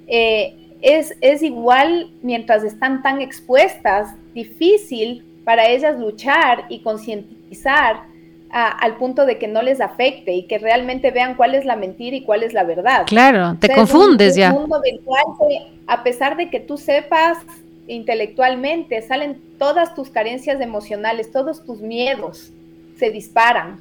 [0.07, 8.03] es, es igual mientras están tan expuestas, difícil para ellas luchar y concientizar
[8.49, 12.15] al punto de que no les afecte y que realmente vean cuál es la mentira
[12.15, 13.05] y cuál es la verdad.
[13.05, 14.51] Claro, te confundes ya.
[14.51, 14.81] mundo
[15.87, 17.37] a pesar de que tú sepas
[17.87, 22.51] intelectualmente, salen todas tus carencias emocionales, todos tus miedos
[22.97, 23.77] se disparan,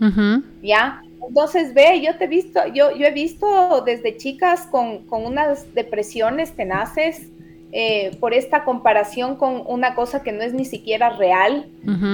[0.62, 1.02] ¿ya?
[1.26, 5.72] Entonces, ve, yo te he visto, yo, yo he visto desde chicas con, con unas
[5.74, 7.28] depresiones tenaces,
[7.76, 11.66] eh, por esta comparación con una cosa que no es ni siquiera real,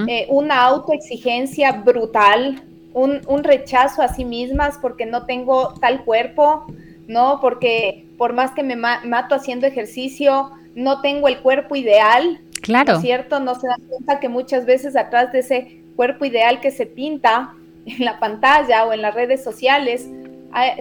[0.09, 2.62] eh, una autoexigencia brutal,
[2.94, 6.64] un, rechazo a sí mismas porque no tengo tal cuerpo,
[7.09, 7.40] ¿no?
[7.42, 12.40] Porque por más que me mato haciendo ejercicio, no tengo el cuerpo ideal.
[12.62, 12.94] Claro.
[12.94, 13.38] ¿no cierto?
[13.38, 17.53] No se dan cuenta que muchas veces atrás de ese cuerpo ideal que se pinta
[17.85, 20.09] en la pantalla o en las redes sociales,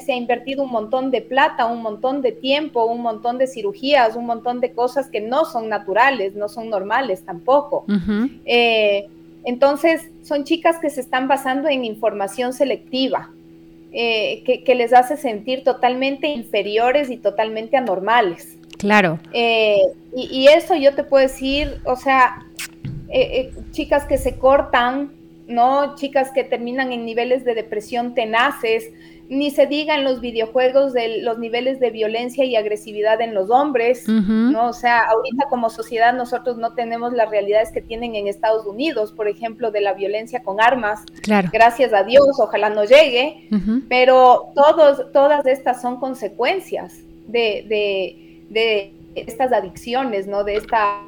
[0.03, 4.15] se ha invertido un montón de plata, un montón de tiempo, un montón de cirugías,
[4.15, 7.86] un montón de cosas que no son naturales, no son normales tampoco.
[8.45, 9.08] Eh,
[9.45, 13.32] entonces, son chicas que se están basando en información selectiva,
[13.91, 18.58] eh, que, les hace sentir totalmente inferiores y totalmente anormales.
[18.77, 19.19] Claro.
[19.34, 19.82] Eh,
[20.15, 22.45] y, y, eso yo te puedo decir, o sea,
[23.71, 25.12] chicas que se cortan,
[25.47, 25.95] ¿no?
[25.95, 28.91] Chicas que terminan en niveles de depresión tenaces,
[29.30, 33.52] ni se diga en los videojuegos de los niveles de violencia y agresividad en los
[33.52, 34.70] hombres, ¿no?
[34.70, 39.12] O sea, ahorita como sociedad nosotros no tenemos las realidades que tienen en Estados Unidos,
[39.12, 41.02] por ejemplo, de la violencia con armas.
[41.22, 41.50] Claro.
[41.54, 43.48] Gracias a Dios, ojalá no llegue,
[43.88, 50.44] pero todos, todas estas son consecuencias de, de, de estas adicciones, ¿no?
[50.44, 51.02] De esta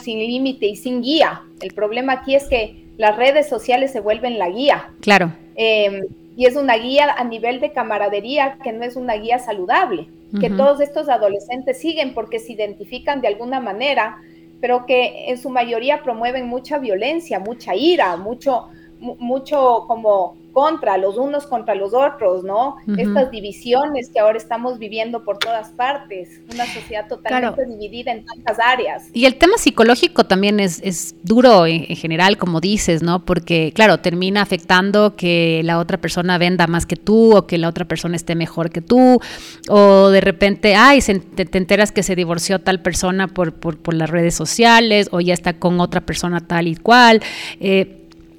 [0.00, 1.42] sin límite y sin guía.
[1.60, 4.90] El problema aquí es que las redes sociales se vuelven la guía.
[5.00, 5.32] Claro.
[5.56, 6.02] Eh,
[6.40, 10.08] y es una guía a nivel de camaradería que no es una guía saludable,
[10.40, 14.16] que todos estos adolescentes siguen porque se identifican de alguna manera,
[14.58, 18.68] pero que en su mayoría promueven mucha violencia, mucha ira, mucho,
[19.00, 22.76] mucho como contra, los unos contra los otros, ¿no?
[22.96, 28.58] Estas divisiones que ahora estamos viviendo por todas partes, una sociedad totalmente dividida en tantas
[28.58, 29.08] áreas.
[29.12, 33.24] Y el tema psicológico también es, es duro en, general, como dices, ¿no?
[33.24, 37.68] Porque, claro, termina afectando que la otra persona venda más que tú o que la
[37.68, 39.20] otra persona esté mejor que tú,
[39.68, 44.10] o de repente, ay, te, enteras que se divorció tal persona por, por, por, las
[44.10, 47.20] redes sociales o ya está con otra persona tal y cual.
[47.60, 47.96] Eh,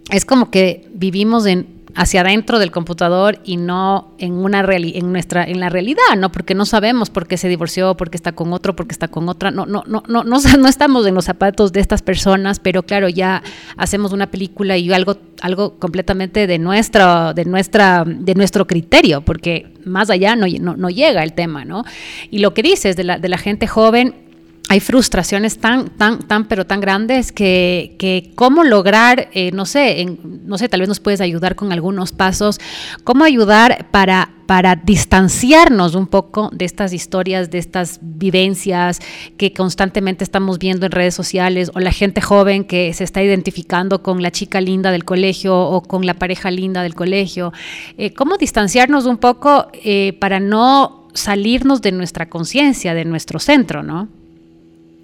[0.10, 5.43] es como que vivimos en hacia adentro del computador y no en una en nuestra
[5.43, 6.32] en la realidad, ¿no?
[6.32, 9.08] Porque no sabemos por qué se divorció, por qué está con otro, por qué está
[9.08, 9.51] con otra.
[9.51, 13.10] No no no no no, no estamos en los zapatos de estas personas, pero claro,
[13.10, 13.43] ya
[13.77, 19.73] hacemos una película y algo algo completamente de nuestra de nuestra de nuestro criterio, porque
[19.86, 21.84] más allá no, no, no llega el tema, ¿no?
[22.30, 24.31] Y lo que dices de la de la gente joven
[24.72, 30.18] hay frustraciones tan, tan, tan, pero tan grandes que, que cómo lograr, eh, no sé,
[30.46, 32.58] no sé, tal vez nos puedes ayudar con algunos pasos,
[33.04, 39.02] cómo ayudar para, para distanciarnos un poco de estas historias, de estas vivencias
[39.36, 44.02] que constantemente estamos viendo en redes sociales o la gente joven que se está identificando
[44.02, 47.52] con la chica linda del colegio o con la pareja linda del colegio.
[47.98, 53.84] Eh, ¿Cómo distanciarnos un poco eh, para no salirnos de nuestra conciencia, de nuestro centro,
[53.84, 54.21] ¿no?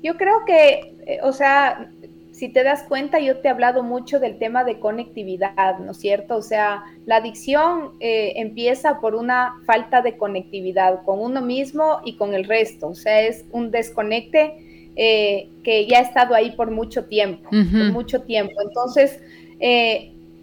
[0.04, 1.90] Yo creo que, eh, o sea,
[2.32, 5.98] si te das cuenta, yo te he hablado mucho del tema de conectividad, ¿no es
[5.98, 6.38] cierto?
[6.38, 12.16] O sea, la adicción eh, empieza por una falta de conectividad con uno mismo y
[12.16, 12.90] con el resto.
[12.90, 17.92] O sea, es un desconecte eh, que ya ha estado ahí por mucho tiempo, por
[17.92, 18.54] mucho tiempo.
[18.62, 19.20] Entonces,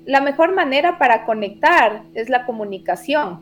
[0.05, 3.40] la mejor manera para conectar es la comunicación,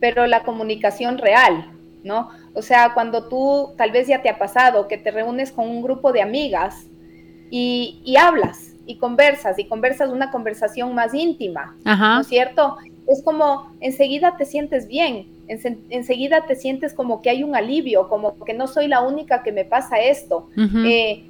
[0.00, 1.70] pero la comunicación real,
[2.04, 2.30] ¿no?
[2.54, 5.82] O sea, cuando tú tal vez ya te ha pasado que te reúnes con un
[5.82, 6.86] grupo de amigas
[7.50, 12.76] y, hablas y conversas y conversas una conversación más íntima, ¿no es cierto?
[13.06, 18.38] Es como enseguida te sientes bien, enseguida te sientes como que hay un alivio, como
[18.44, 20.48] que no soy la única que me pasa esto.
[20.56, 21.24] Eh,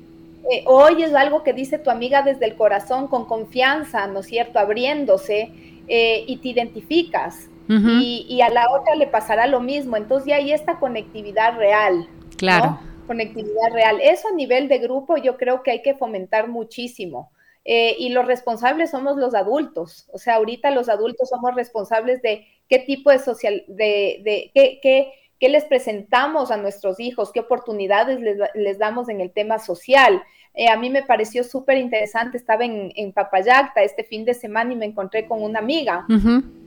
[0.51, 4.59] eh, oyes algo que dice tu amiga desde el corazón con confianza, ¿no es cierto?
[4.59, 5.53] Abriéndose
[5.89, 9.97] eh, y te identificas y, a la otra le pasará lo mismo.
[9.97, 12.09] Entonces ya hay esta conectividad real.
[12.37, 12.79] Claro.
[13.07, 14.01] Conectividad real.
[14.01, 17.31] Eso a nivel de grupo yo creo que hay que fomentar muchísimo.
[17.65, 20.09] Eh, y los responsables somos los adultos.
[20.13, 24.81] O sea, ahorita los adultos somos responsables de qué tipo de social, de, de qué,
[24.83, 29.59] qué, qué les presentamos a nuestros hijos, qué oportunidades les, les damos en el tema
[29.59, 30.23] social.
[30.55, 34.73] Eh, a mí me pareció súper interesante, estaba en, en, Papayacta este fin de semana
[34.73, 36.07] y me encontré con una amiga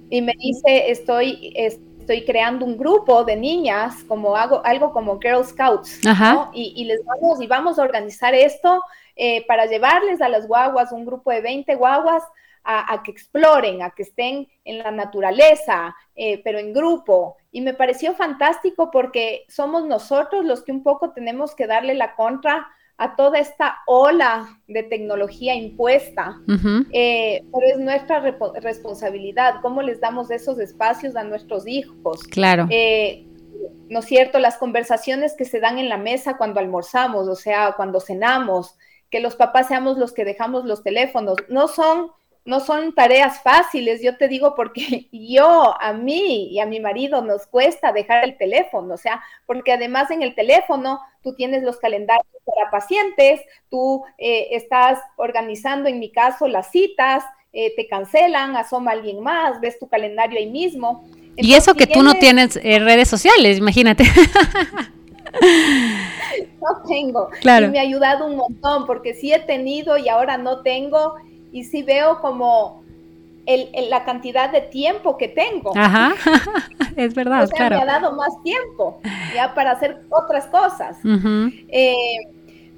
[0.10, 5.44] y me dice, estoy, estoy creando un grupo de niñas, como hago, algo como Girl
[5.44, 6.02] Scouts,
[6.54, 8.82] y, les vamos, y vamos a organizar esto
[9.16, 12.24] eh, para llevarles a las guaguas, un grupo de 20 guaguas,
[12.66, 17.38] a, que exploren, a que estén en la naturaleza, eh, pero en grupo.
[17.52, 22.16] Y me pareció fantástico porque somos nosotros los que un poco tenemos que darle la
[22.16, 26.40] contra a toda esta ola de tecnología impuesta,
[26.94, 28.22] eh, pero es nuestra
[28.62, 32.24] responsabilidad, cómo les damos esos espacios a nuestros hijos.
[32.24, 32.68] Claro.
[32.70, 33.28] Eh,
[33.90, 34.40] ¿No es cierto?
[34.40, 38.78] Las conversaciones que se dan en la mesa cuando almorzamos, o sea, cuando cenamos,
[39.10, 42.12] que los papás seamos los que dejamos los teléfonos, no son
[42.46, 47.22] no son tareas fáciles, yo te digo porque yo, a mí y a mi marido
[47.24, 51.78] nos cuesta dejar el teléfono, o sea, porque además en el teléfono tú tienes los
[51.78, 58.56] calendarios para pacientes, tú eh, estás organizando, en mi caso, las citas, eh, te cancelan,
[58.56, 61.04] asoma alguien más, ves tu calendario ahí mismo.
[61.38, 64.04] y eso que tú no tienes eh, redes sociales, imagínate.
[66.62, 67.30] no tengo.
[67.42, 67.66] Claro.
[67.66, 71.16] Y me ha ayudado un montón porque sí he tenido y ahora no tengo
[71.56, 72.84] y sí veo como
[73.46, 75.72] el, la cantidad de tiempo que tengo.
[75.74, 76.14] Ajá,
[76.98, 79.00] es verdad, o sea, me ha dado más tiempo
[79.34, 80.98] ya para hacer otras cosas.
[81.70, 81.96] Eh,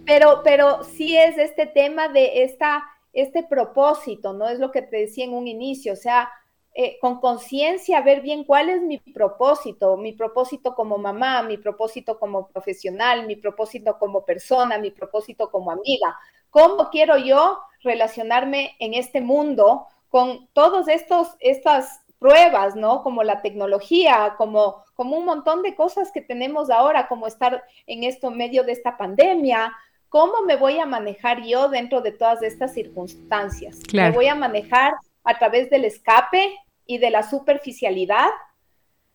[0.06, 4.48] pero, pero sí es este tema de esta, este propósito, ¿no?
[4.48, 6.30] Es lo que te decía en un inicio, o sea,
[6.76, 12.20] eh, con conciencia ver bien cuál es mi propósito, mi propósito como mamá, mi propósito
[12.20, 16.16] como profesional, mi propósito como persona, mi propósito como amiga.
[16.50, 23.04] ¿Cómo quiero yo relacionarme en este mundo con todos estos, estas pruebas, ¿no?
[23.04, 28.04] Como la tecnología, como, como un montón de cosas que tenemos ahora, como estar en
[28.04, 29.74] esto medio de esta pandemia.
[30.10, 33.80] ¿Cómo me voy a manejar yo dentro de todas estas circunstancias?
[33.94, 38.30] ¿Me voy a manejar a través del escape y de la superficialidad?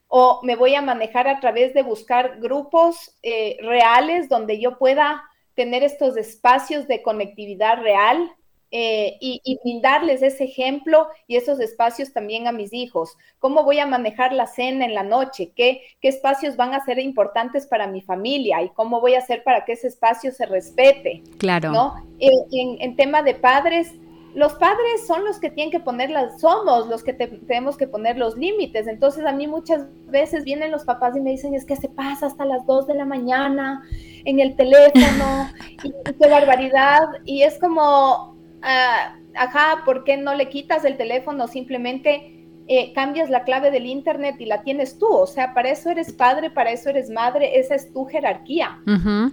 [0.06, 5.24] ¿O me voy a manejar a través de buscar grupos eh, reales donde yo pueda
[5.54, 8.32] tener estos espacios de conectividad real
[8.74, 13.18] eh, y, brindarles ese ejemplo y esos espacios también a mis hijos.
[13.38, 15.52] ¿Cómo voy a manejar la cena en la noche?
[15.54, 18.62] ¿Qué, qué espacios van a ser importantes para mi familia?
[18.62, 21.22] ¿Y cómo voy a hacer para que ese espacio se respete?
[21.36, 21.70] Claro.
[21.70, 21.96] ¿no?
[22.18, 23.92] En, en, tema de padres,
[24.34, 28.16] los padres son los que tienen que poner las, somos los que tenemos que poner
[28.16, 28.86] los límites.
[28.86, 32.26] Entonces a mí muchas veces vienen los papás y me dicen, es que se pasa
[32.26, 33.82] hasta las 2 de la mañana
[34.24, 35.50] en el teléfono,
[35.84, 37.08] y, qué barbaridad.
[37.24, 41.46] Y es como, uh, ajá, ¿por qué no le quitas el teléfono?
[41.46, 45.08] Simplemente eh, cambias la clave del internet y la tienes tú.
[45.08, 48.80] O sea, para eso eres padre, para eso eres madre, esa es tu jerarquía.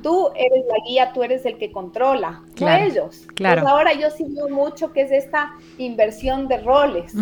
[0.02, 3.28] Tú eres la guía, tú eres el que controla, no ellos.
[3.36, 3.62] Claro.
[3.62, 7.14] Pues ahora yo sí veo mucho que es esta inversión de roles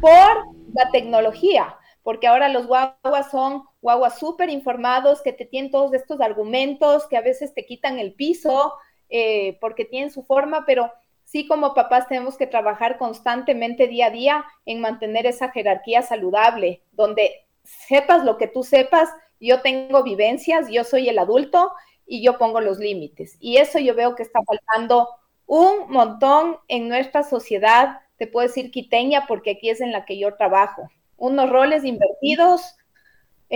[0.00, 5.92] por la tecnología, porque ahora los guaguas son guaguas súper informados que te tienen todos
[5.94, 8.74] estos argumentos, que a veces te quitan el piso
[9.08, 10.90] eh, porque tienen su forma, pero
[11.34, 16.84] sí como papás tenemos que trabajar constantemente día a día en mantener esa jerarquía saludable,
[16.92, 19.08] donde sepas lo que tú sepas,
[19.40, 21.72] yo tengo vivencias, yo soy el adulto
[22.06, 23.36] y yo pongo los límites.
[23.40, 25.08] Y eso yo veo que está faltando
[25.46, 30.16] un montón en nuestra sociedad, te puedo decir quiteña porque aquí es en la que
[30.16, 30.88] yo trabajo.
[31.16, 32.76] Unos roles invertidos,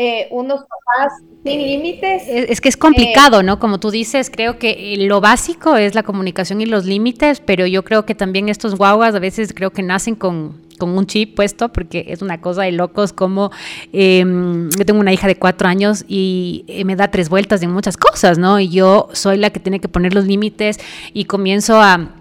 [0.00, 1.12] eh, unos papás
[1.44, 2.22] sin límites.
[2.28, 3.58] Es, que es complicado, ¿no?
[3.58, 7.82] Como tú dices, creo que lo básico es la comunicación y los límites, pero yo
[7.82, 12.04] creo que también estos guaguas a veces creo que nacen con, un chip puesto, porque
[12.06, 13.50] es una cosa de locos como
[13.92, 17.72] em, yo tengo una hija de cuatro años y eh, me da tres vueltas en
[17.72, 18.60] muchas cosas, ¿no?
[18.60, 20.78] Y yo soy la que tiene que poner los límites
[21.12, 22.14] y comienzo a...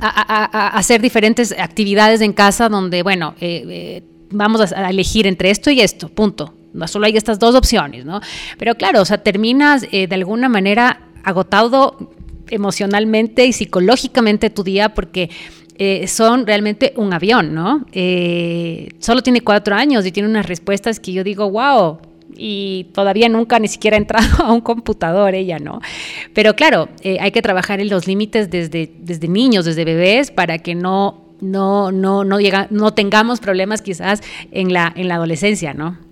[0.00, 6.08] hacer diferentes actividades en casa donde, bueno, eh, vamos a elegir entre esto y esto,
[6.08, 6.54] punto
[6.86, 8.20] solo hay estas dos opciones, ¿no?
[8.58, 12.12] Pero claro, o sea, terminas eh, de alguna manera agotado
[12.50, 15.30] emocionalmente y psicológicamente tu día porque
[15.76, 17.86] eh, son realmente un avión, ¿no?
[17.92, 21.98] Eh, solo tiene cuatro años y tiene unas respuestas que yo digo, wow,
[22.36, 25.80] y todavía nunca ni siquiera ha entrado a un computador ella, ¿no?
[26.34, 26.88] Pero claro,
[27.20, 31.92] hay que trabajar en los límites desde, desde niños, desde bebés, para que no, no,
[31.92, 36.07] no, no, llega, no tengamos problemas quizás en la, en la adolescencia, ¿no?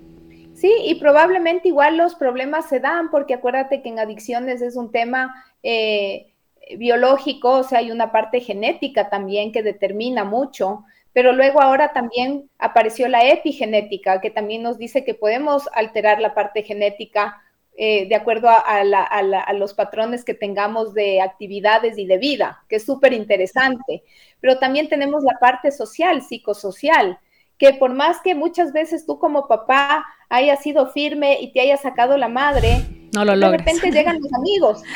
[0.57, 4.91] Sí, y probablemente igual los problemas se dan, porque acuérdate que en adicciones es un
[4.91, 6.33] tema eh,
[6.79, 12.49] biológico, o sea, hay una parte genética también que determina mucho, pero luego ahora también
[12.59, 17.43] apareció la epigenética, que también nos dice que podemos alterar la parte genética
[17.77, 22.87] eh, de acuerdo a, los patrones que tengamos de actividades y de vida, que es
[22.87, 24.05] súper interesante.
[24.41, 27.19] Pero también tenemos la parte social, psicosocial,
[27.59, 31.83] que por más que muchas veces tú como papá hayas sido firme y te hayas
[31.83, 34.83] sacado la madre, no lo de repente llegan los amigos.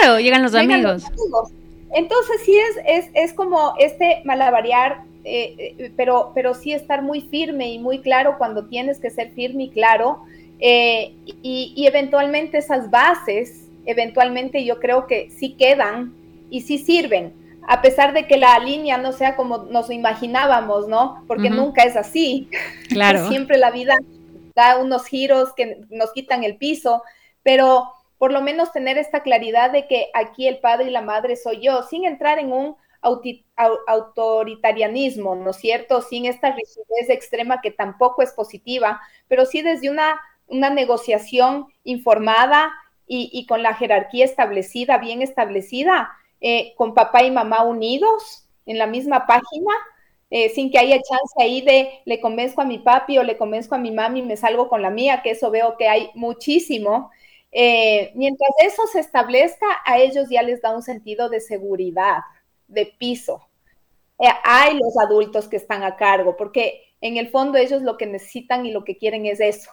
[0.00, 1.04] Claro, llegan los, amigos.
[1.94, 7.20] Entonces sí es, es, es como este malabarear, eh, eh, pero, pero sí estar muy
[7.20, 10.24] firme y muy claro cuando tienes que ser firme y claro.
[10.58, 16.12] Eh, y, y eventualmente esas bases, eventualmente yo creo que sí quedan
[16.50, 17.32] y sí sirven
[17.68, 21.22] a pesar de que la línea no sea como nos imaginábamos, ¿no?
[21.28, 22.48] Porque nunca es así.
[22.88, 23.28] Claro.
[23.28, 23.94] Siempre la vida
[24.58, 27.04] da unos giros que nos quitan el piso,
[27.44, 31.36] pero por lo menos tener esta claridad de que aquí el padre y la madre
[31.36, 32.76] soy yo, sin entrar en un
[33.86, 36.02] autoritarianismo, ¿no es cierto?
[36.02, 42.74] Sin esta rigidez extrema que tampoco es positiva, pero sí desde una, una negociación informada
[43.06, 48.86] y, con la jerarquía establecida, bien establecida, eh, con papá y mamá unidos en la
[48.86, 49.72] misma página,
[50.30, 53.74] eh, sin que haya chance ahí de le convenzco a mi papi o le convenzco
[53.74, 57.10] a mi mami y me salgo con la mía, que eso veo que hay muchísimo.
[57.50, 62.18] Eh, mientras eso se establezca, a ellos ya les da un sentido de seguridad,
[62.66, 63.48] de piso.
[64.44, 68.66] hay los adultos que están a cargo, porque en el fondo ellos lo que necesitan
[68.66, 69.70] y lo que quieren es eso,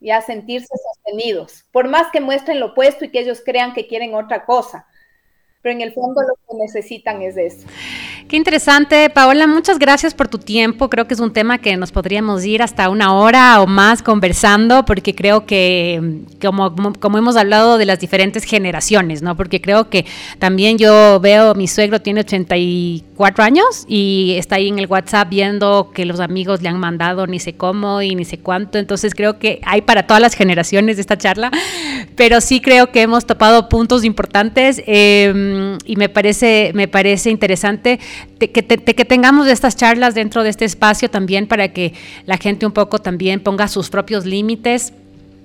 [0.00, 4.14] ya sentirse sostenidos, por más que muestren lo opuesto y que ellos crean que quieren
[4.14, 4.86] otra cosa
[5.66, 7.66] pero en el fondo lo que necesitan es eso.
[8.28, 10.88] Qué interesante, Paola, muchas gracias por tu tiempo.
[10.88, 14.84] Creo que es un tema que nos podríamos ir hasta una hora o más conversando,
[14.84, 19.36] porque creo que, como, como hemos hablado de las diferentes generaciones, ¿no?
[19.36, 20.06] Porque creo que
[20.38, 25.90] también yo veo, mi suegro tiene 84 años y está ahí en el WhatsApp viendo
[25.92, 28.78] que los amigos le han mandado ni sé cómo y ni sé cuánto.
[28.78, 31.50] Entonces creo que hay para todas las generaciones esta charla,
[32.16, 38.00] pero sí creo que hemos topado puntos importantes eh, y me parece, me parece interesante
[38.38, 41.92] que, que tengamos estas charlas dentro de este espacio también para que
[42.24, 44.92] la gente un poco también ponga sus propios límites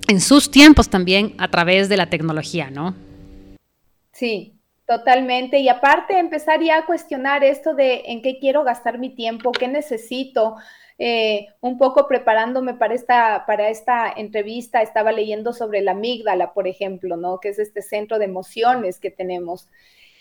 [0.08, 2.94] en sus tiempos también a través de la tecnología, ¿no?
[4.12, 4.54] Sí,
[4.86, 5.58] totalmente.
[5.60, 9.68] Y aparte empezar ya a cuestionar esto de en qué quiero gastar mi tiempo, qué
[9.68, 10.56] necesito.
[11.04, 16.68] Eh, un poco preparándome para esta, para esta entrevista, estaba leyendo sobre la amígdala, por
[16.68, 17.40] ejemplo, ¿no?
[17.40, 19.68] Que es este centro de emociones que tenemos.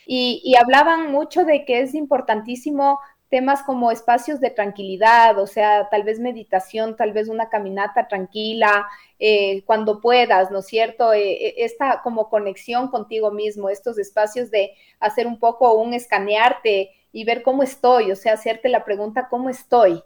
[0.08, 6.02] Y, hablaban mucho de que es importantísimo temas como espacios de tranquilidad, o sea, tal
[6.02, 8.88] vez meditación, tal vez una caminata tranquila,
[9.20, 11.14] eh, cuando puedas, ¿no es cierto?
[11.14, 17.24] Eh, esta como conexión contigo mismo, estos espacios de hacer un poco un escanearte y
[17.24, 20.02] ver cómo estoy, o sea, hacerte la pregunta, ¿cómo estoy?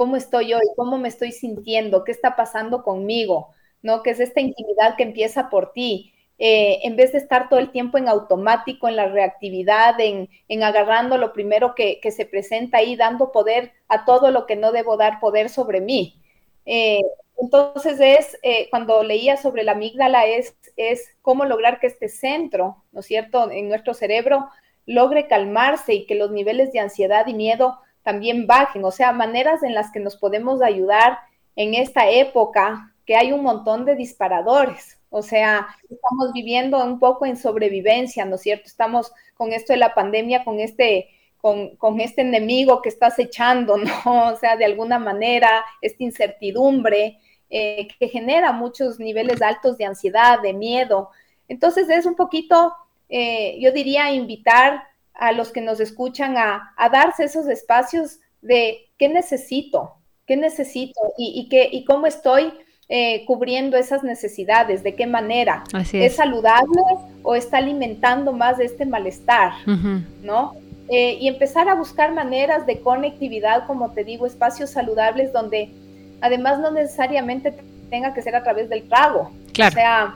[0.00, 0.62] ¿Cómo estoy hoy?
[0.76, 2.04] ¿Cómo me estoy sintiendo?
[2.04, 3.50] ¿Qué está pasando conmigo?
[3.82, 4.02] ¿No?
[4.02, 6.14] Que es esta intimidad que empieza por ti.
[6.38, 10.30] Eh, en vez de estar todo el tiempo en automático, en la reactividad, en,
[10.62, 14.96] agarrando lo primero que, se presenta ahí, dando poder a todo lo que no debo
[14.96, 16.18] dar poder sobre mí.
[16.64, 17.02] Eh,
[17.36, 22.84] Entonces es, eh, cuando leía sobre la amígdala, es, es cómo lograr que este centro,
[22.92, 24.48] ¿no es cierto?, en nuestro cerebro
[24.86, 29.62] logre calmarse y que los niveles de ansiedad y miedo también bajen, o sea, maneras
[29.62, 31.18] en las que nos podemos ayudar
[31.56, 37.26] en esta época que hay un montón de disparadores, o sea, estamos viviendo un poco
[37.26, 38.66] en sobrevivencia, ¿no es cierto?
[38.66, 41.08] Estamos con esto de la pandemia, con este,
[41.40, 44.28] con, con este enemigo que está acechando, ¿no?
[44.32, 47.18] O sea, de alguna manera, esta incertidumbre
[47.50, 51.10] eh, que genera muchos niveles altos de ansiedad, de miedo.
[51.48, 52.72] Entonces es un poquito,
[53.08, 54.84] eh, yo diría, invitar
[55.20, 59.96] a los que nos escuchan a, darse esos espacios de qué necesito,
[60.26, 62.54] qué necesito y, qué, y cómo estoy
[62.88, 65.62] eh, cubriendo esas necesidades, de qué manera.
[65.92, 66.16] es.
[66.16, 66.80] saludable
[67.22, 69.52] o está alimentando más de este malestar?
[70.22, 70.54] ¿No?
[70.88, 75.68] Eh, y empezar a buscar maneras de conectividad, como te digo, espacios saludables donde
[76.22, 77.54] además no necesariamente
[77.90, 79.30] tenga que ser a través del trago.
[79.52, 79.70] Claro.
[79.70, 80.14] O sea,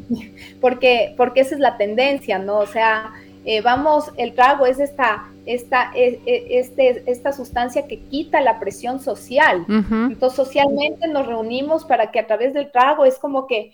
[0.60, 2.58] porque, porque esa es la tendencia, ¿no?
[2.58, 3.12] O sea,
[3.44, 8.60] eh, vamos, el trago es esta, esta, e, e, este, esta sustancia que quita la
[8.60, 9.64] presión social.
[9.68, 13.72] Entonces, socialmente nos reunimos para que a través del trago es como que,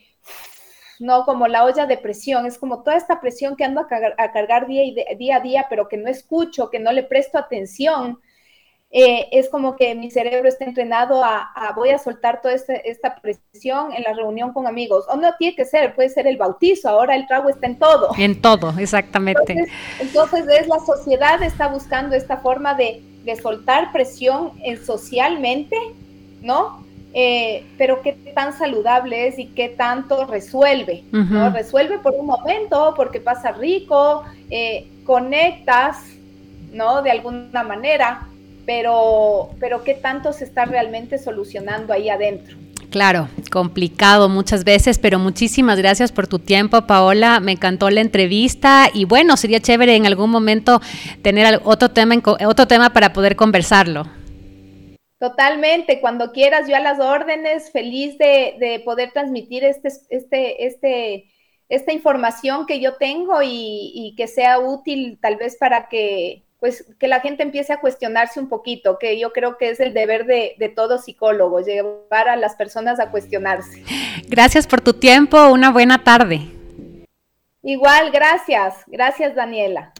[0.98, 4.66] no como la olla de presión, es como toda esta presión que ando a, cargar
[4.66, 8.20] día, y día a día, pero que no escucho, que no le presto atención.
[8.91, 13.93] Eh, es como que mi cerebro está entrenado a, voy a soltar toda esta presión
[13.93, 15.05] en la reunión con amigos.
[15.11, 18.09] O no tiene que ser, puede ser el bautizo, ahora el trago está en todo.
[18.16, 19.66] En todo, exactamente.
[20.01, 23.03] Entonces, es la sociedad está buscando esta forma de,
[23.43, 25.76] soltar presión en socialmente,
[26.41, 26.82] ¿no?
[27.12, 31.51] Eh, pero qué tan saludable es y qué tanto resuelve, ¿no?
[31.51, 35.99] Resuelve por un momento, porque pasa rico, eh, conectas,
[36.72, 37.03] ¿no?
[37.03, 38.26] De alguna manera,
[38.68, 42.54] pero, pero qué tanto se está realmente solucionando ahí adentro.
[42.90, 47.40] Claro, complicado muchas veces, pero muchísimas gracias por tu tiempo, Paola.
[47.40, 50.82] Me encantó la entrevista y bueno, sería chévere en algún momento
[51.22, 52.16] tener otro tema,
[52.46, 54.06] otro tema para poder conversarlo.
[55.18, 61.24] Totalmente, cuando quieras, yo a las órdenes, feliz de, de poder transmitir este, este, este,
[61.70, 66.84] esta información que yo tengo y, y que sea útil tal vez para que pues
[66.98, 70.26] que la gente empiece a cuestionarse un poquito, que yo creo que es el deber
[70.26, 73.82] de, de todo psicólogo, llevar a las personas a cuestionarse.
[74.28, 76.42] Gracias por tu tiempo, una buena tarde.
[77.62, 79.92] Igual, gracias, gracias Daniela.